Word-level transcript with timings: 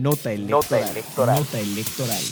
Nota 0.00 0.30
electoral. 0.32 1.38
Nota 1.38 1.58
electoral. 1.58 2.22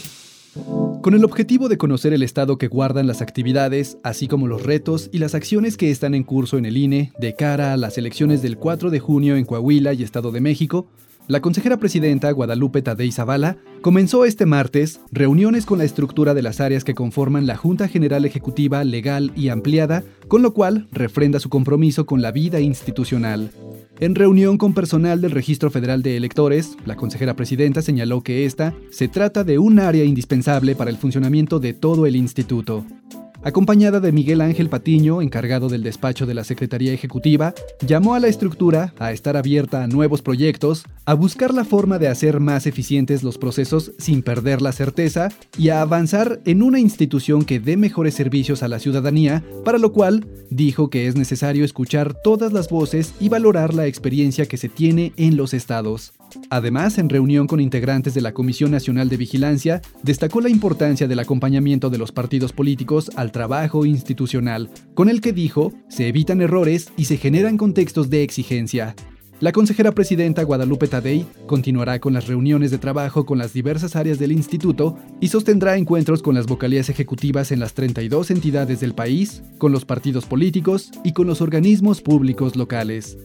Con 1.01 1.15
el 1.15 1.25
objetivo 1.25 1.69
de 1.69 1.79
conocer 1.79 2.13
el 2.13 2.23
estado 2.23 2.59
que 2.59 2.69
guardan 2.69 3.07
las 3.07 3.23
actividades, 3.23 3.97
así 4.03 4.29
como 4.29 4.47
los 4.47 4.63
retos 4.63 5.09
y 5.13 5.19
las 5.19 5.35
acciones 5.35 5.77
que 5.77 5.91
están 5.91 6.15
en 6.15 6.25
curso 6.25 6.59
en 6.59 6.67
el 6.67 6.77
INE 6.77 7.13
de 7.19 7.35
cara 7.35 7.73
a 7.73 7.77
las 7.77 7.97
elecciones 7.97 8.43
del 8.43 8.59
4 8.59 8.91
de 8.91 9.01
junio 9.01 9.37
en 9.37 9.47
Coahuila 9.47 9.95
y 9.95 10.03
Estado 10.03 10.31
de 10.31 10.43
México, 10.43 10.89
la 11.27 11.41
consejera 11.41 11.79
presidenta 11.79 12.31
Guadalupe 12.33 12.83
Tadei 12.83 13.11
Zavala 13.11 13.57
comenzó 13.81 14.27
este 14.27 14.45
martes 14.45 15.01
reuniones 15.11 15.65
con 15.65 15.79
la 15.79 15.85
estructura 15.85 16.35
de 16.35 16.43
las 16.43 16.61
áreas 16.61 16.85
que 16.85 16.95
conforman 16.95 17.47
la 17.47 17.57
Junta 17.57 17.89
General 17.89 18.27
Ejecutiva 18.27 18.85
Legal 18.85 19.33
y 19.35 19.49
Ampliada, 19.49 20.05
con 20.29 20.43
lo 20.43 20.53
cual 20.53 20.87
refrenda 20.93 21.41
su 21.41 21.49
compromiso 21.49 22.05
con 22.05 22.21
la 22.21 22.31
vida 22.31 22.61
institucional. 22.61 23.53
En 24.05 24.15
reunión 24.15 24.59
con 24.59 24.75
personal 24.75 25.23
del 25.23 25.31
Registro 25.31 25.71
Federal 25.71 26.03
de 26.03 26.19
Electores, 26.19 26.77
la 26.85 26.95
consejera 26.95 27.37
presidenta 27.37 27.81
señaló 27.81 28.21
que 28.21 28.45
esta 28.45 28.75
se 28.91 29.09
trata 29.09 29.45
de 29.45 29.59
un 29.59 29.79
área 29.79 30.05
indispensable 30.05 30.77
para 30.77 30.91
el 30.91 30.99
funcionamiento 30.99 31.59
de 31.59 31.73
todo 31.73 32.05
el 32.05 32.15
instituto 32.15 32.85
acompañada 33.45 34.01
de 34.01 34.11
Miguel 34.11 34.41
Ángel 34.41 34.71
Patiño, 34.71 35.23
encargado 35.23 35.69
del 35.69 35.83
despacho 35.83 36.27
de 36.27 36.35
la 36.35 36.45
Secretaría 36.45 36.93
Ejecutiva, 36.93 37.55
llamó 37.87 38.15
a 38.15 38.21
la 38.21 38.29
estructura 38.29 38.95
a 38.99 39.13
estar 39.13 39.37
abierta 39.37 39.85
a 39.85 39.87
nuevos 39.87 40.23
proyectos, 40.23 40.85
a 41.05 41.15
buscar 41.15 41.53
la 41.53 41.65
forma 41.65 41.99
de 41.99 42.09
hacer 42.09 42.41
más 42.41 42.67
eficientes 42.67 43.23
los 43.23 43.37
procesos 43.37 43.93
sin 43.99 44.23
perder 44.23 44.63
la 44.63 44.73
certeza 44.73 45.29
y 45.59 45.69
a 45.69 45.83
avanzar 45.83 46.41
en 46.47 46.63
una 46.63 46.81
institución 46.81 47.45
que 47.45 47.61
dé 47.61 47.77
mejores 47.77 48.15
servicios 48.15 48.63
a 48.63 48.69
la 48.69 48.79
ciudadanía, 48.79 49.45
para 49.65 49.79
lo 49.79 49.93
cual 49.93 50.27
dijo 50.51 50.89
que 50.89 51.07
es 51.07 51.15
necesario 51.15 51.65
escuchar 51.65 52.15
todas 52.15 52.53
las 52.53 52.69
voces 52.69 53.15
y 53.21 53.29
valorar 53.29 53.75
la 53.75 53.87
experiencia 53.87 54.47
que 54.47 54.57
se 54.57 54.71
tiene 54.71 55.13
en 55.17 55.37
los 55.37 55.53
estados. 55.53 56.15
Además, 56.51 56.99
en 56.99 57.09
reunión 57.09 57.47
con 57.47 57.61
integrantes 57.61 58.15
de 58.15 58.21
la 58.21 58.33
Comisión 58.33 58.71
Nacional 58.71 59.09
de 59.09 59.17
Vigilancia, 59.17 59.83
destacó 60.03 60.41
la 60.41 60.49
importancia 60.49 61.09
del 61.09 61.19
acompañamiento 61.19 61.91
de 61.91 61.99
los 61.99 62.13
partidos 62.13 62.53
políticos 62.53 63.11
al 63.17 63.33
trabajo 63.33 63.87
institucional, 63.87 64.71
con 64.95 65.09
el 65.09 65.21
que 65.21 65.33
dijo 65.33 65.73
se 65.89 66.09
evitan 66.09 66.41
errores 66.41 66.93
y 66.97 67.07
se 67.07 67.17
generan 67.17 67.57
contextos 67.57 68.11
de 68.11 68.23
exigencia. 68.23 68.95
La 69.41 69.53
consejera 69.53 69.93
presidenta 69.93 70.45
Guadalupe 70.45 70.87
Tadei 70.87 71.27
continuará 71.47 71.99
con 71.99 72.15
las 72.15 72.29
reuniones 72.29 72.71
de 72.71 72.79
trabajo 72.79 73.27
con 73.27 73.37
las 73.37 73.53
diversas 73.53 73.97
áreas 73.97 74.19
del 74.19 74.33
instituto 74.33 74.97
y 75.21 75.29
sostendrá 75.29 75.77
encuentros 75.77 76.23
con 76.23 76.35
las 76.35 76.47
vocalías 76.47 76.89
ejecutivas 76.89 77.51
en 77.51 77.59
las 77.61 77.75
32 77.75 78.31
entidades 78.31 78.81
del 78.81 78.95
país, 78.95 79.43
con 79.59 79.73
los 79.73 79.85
partidos 79.85 80.25
políticos 80.25 80.93
y 81.03 81.13
con 81.13 81.27
los 81.27 81.41
organismos 81.41 82.01
públicos 82.01 82.55
locales. 82.55 83.19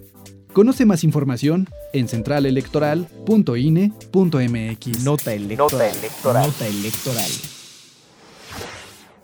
Conoce 0.59 0.85
más 0.85 1.05
información 1.05 1.69
en 1.93 2.09
centralelectoral.ine.mx. 2.09 5.03
Nota 5.05 5.33
electoral. 5.33 5.69
Nota 5.71 5.87
electoral. 5.87 6.47
Nota 6.47 6.67
electoral. 6.67 7.31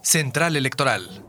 Central 0.01 0.55
Electoral. 0.55 1.25